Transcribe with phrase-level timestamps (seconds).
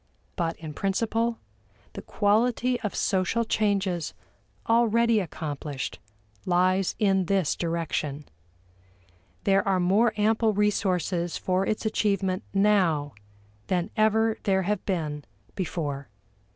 [0.35, 1.37] But in principle,
[1.93, 4.15] the quality of social changes
[4.67, 5.99] already accomplished
[6.43, 8.25] lies in this direction.
[9.43, 13.13] There are more ample resources for its achievement now
[13.67, 16.09] than ever there have been before.